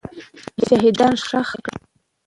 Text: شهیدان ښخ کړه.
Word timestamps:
شهیدان 0.65 1.13
ښخ 1.25 1.49
کړه. 1.65 1.75